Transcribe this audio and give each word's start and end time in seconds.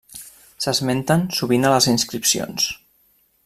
S'esmenten 0.63 1.27
sovint 1.41 1.69
a 1.69 1.73
les 1.75 1.91
inscripcions. 1.95 2.67